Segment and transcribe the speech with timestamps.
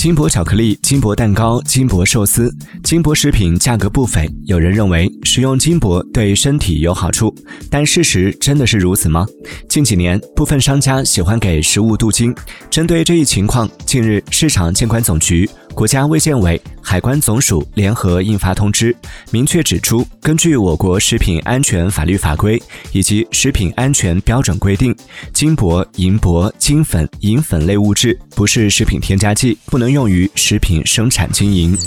[0.00, 2.50] 金箔巧克力、金箔蛋糕、金箔寿司、
[2.82, 7.34] 金箔食品价格不菲，有人认为食用金箔对身体有好处，
[7.68, 9.26] 但事实真的是如此吗？
[9.68, 12.34] 近几年，部分商家喜欢给食物镀金。
[12.70, 15.46] 针对这一情况，近日市场监管总局。
[15.74, 18.94] 国家卫健委、海关总署联合印发通知，
[19.30, 22.60] 明确指出，根据我国食品安全法律法规
[22.92, 24.94] 以及食品安全标准规定，
[25.32, 31.78] 金箔、银箔、金粉、银粉类物质不是食品添加剂，不能用于食品生产经营。